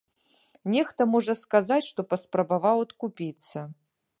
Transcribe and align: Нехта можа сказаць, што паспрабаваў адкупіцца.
Нехта 0.75 1.01
можа 1.15 1.35
сказаць, 1.43 1.85
што 1.91 2.07
паспрабаваў 2.15 2.83
адкупіцца. 2.87 3.59